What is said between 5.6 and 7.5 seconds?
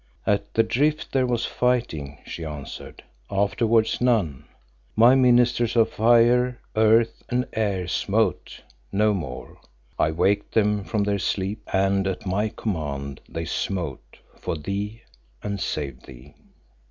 of Fire, Earth and